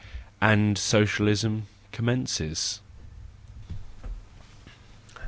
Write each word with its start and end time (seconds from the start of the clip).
—and 0.41 0.79
socialism 0.79 1.67
commences. 1.91 2.79